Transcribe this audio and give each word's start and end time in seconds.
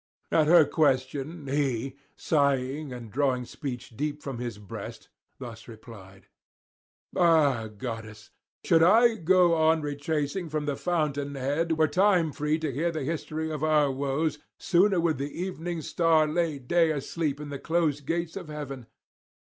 At 0.31 0.47
her 0.47 0.65
question 0.65 1.45
he, 1.47 1.95
sighing 2.15 2.91
and 2.91 3.11
drawing 3.11 3.45
speech 3.45 3.95
deep 3.95 4.23
from 4.23 4.39
his 4.39 4.57
breast, 4.57 5.09
thus 5.37 5.67
replied: 5.67 6.25
'Ah 7.15 7.67
goddess, 7.67 8.31
should 8.63 8.81
I 8.81 9.13
go 9.13 9.53
on 9.53 9.83
retracing 9.83 10.49
from 10.49 10.65
the 10.65 10.75
fountain 10.75 11.35
head, 11.35 11.73
were 11.73 11.87
time 11.87 12.31
free 12.31 12.57
to 12.57 12.73
hear 12.73 12.91
the 12.91 13.03
history 13.03 13.51
of 13.51 13.63
our 13.63 13.91
woes, 13.91 14.39
sooner 14.57 14.99
would 14.99 15.19
the 15.19 15.39
evening 15.39 15.83
star 15.83 16.25
lay 16.27 16.57
day 16.57 16.89
asleep 16.89 17.39
in 17.39 17.49
the 17.49 17.59
closed 17.59 18.07
gates 18.07 18.35
of 18.35 18.47
heaven. 18.47 18.87